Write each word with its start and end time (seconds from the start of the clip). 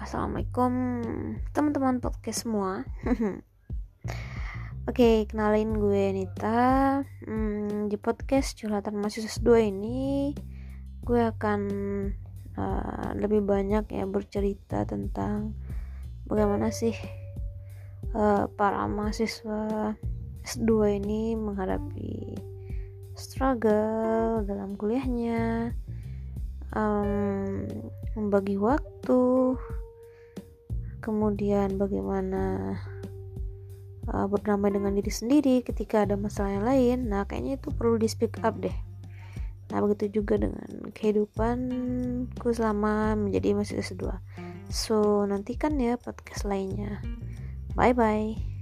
assalamualaikum 0.00 0.72
teman-teman 1.52 2.00
podcast 2.00 2.48
semua. 2.48 2.80
Oke, 4.88 5.28
kenalin 5.28 5.76
gue 5.76 6.16
Nita. 6.16 7.04
Hmm, 7.28 7.92
di 7.92 8.00
podcast 8.00 8.56
curhatan 8.56 8.96
mahasiswa 8.96 9.28
2 9.28 9.68
ini, 9.68 10.32
gue 11.04 11.28
akan 11.28 11.60
uh, 12.56 13.12
lebih 13.20 13.44
banyak 13.44 13.84
ya 13.92 14.08
bercerita 14.08 14.88
tentang 14.88 15.52
bagaimana 16.24 16.72
sih 16.72 16.96
uh, 18.16 18.48
para 18.48 18.88
mahasiswa 18.88 19.92
S2 20.40 21.04
ini 21.04 21.36
menghadapi 21.36 22.32
struggle 23.12 24.40
dalam 24.48 24.72
kuliahnya 24.80 25.76
um, 26.72 27.68
membagi 28.16 28.56
waktu 28.56 29.20
kemudian 31.04 31.76
bagaimana 31.76 32.74
uh, 34.08 34.24
berdamai 34.24 34.72
dengan 34.72 34.96
diri 34.96 35.12
sendiri 35.12 35.60
ketika 35.60 36.08
ada 36.08 36.16
masalah 36.16 36.56
yang 36.56 36.64
lain. 36.64 36.98
Nah 37.12 37.28
kayaknya 37.28 37.60
itu 37.60 37.68
perlu 37.74 38.00
di 38.00 38.08
speak 38.08 38.40
up 38.40 38.56
deh. 38.56 38.74
Nah 39.68 39.84
begitu 39.84 40.22
juga 40.22 40.40
dengan 40.40 40.92
kehidupanku 40.96 42.48
selama 42.52 43.16
menjadi 43.16 43.56
mahasiswa 43.56 44.20
so 44.72 45.28
nantikan 45.28 45.76
ya 45.76 46.00
podcast 46.00 46.48
lainnya. 46.48 47.04
Bye 47.76 47.92
bye 47.92 48.53